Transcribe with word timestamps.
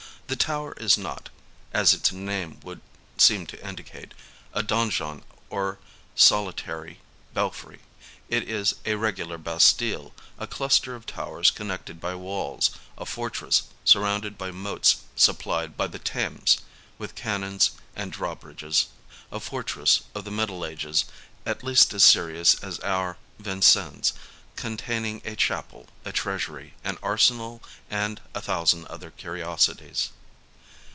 The 0.27 0.37
Tower 0.37 0.71
is 0.77 0.97
not, 0.97 1.27
as 1.73 1.93
its 1.93 2.13
name 2.13 2.61
would 2.63 2.79
seem 3.17 3.45
to 3.47 3.67
indicate, 3.67 4.13
a 4.53 4.63
donjon 4.63 5.23
or 5.49 5.77
solitary 6.15 7.01
belfry; 7.33 7.81
it 8.29 8.47
is 8.49 8.75
a 8.85 8.95
regular 8.95 9.37
bastille, 9.37 10.13
a 10.39 10.47
cluster 10.47 10.95
of 10.95 11.05
towers 11.05 11.51
connected 11.51 11.99
by 11.99 12.15
walls, 12.15 12.71
a 12.97 13.05
fortress 13.05 13.63
surrounded 13.83 14.37
by 14.37 14.51
moats 14.51 15.03
supplied 15.17 15.75
by 15.75 15.87
the 15.87 15.99
Thames, 15.99 16.59
with 16.97 17.13
cannons 17.13 17.71
and 17.93 18.13
drawbridges; 18.13 18.85
a 19.33 19.39
fortress 19.41 20.03
of 20.15 20.23
the 20.23 20.31
Middle 20.31 20.65
Ages, 20.65 21.03
at 21.45 21.61
least 21.61 21.93
as 21.93 22.05
serious 22.05 22.55
as 22.63 22.79
our 22.79 23.17
Vincennes, 23.37 24.13
contain 24.55 25.03
ing 25.03 25.21
a 25.25 25.35
chapel, 25.35 25.87
a 26.05 26.13
treasury, 26.13 26.73
an 26.85 26.97
arsenal 27.03 27.61
and 27.89 28.21
a 28.33 28.39
thousand 28.41 28.85
other 28.87 29.11
curiosities. 29.11 30.11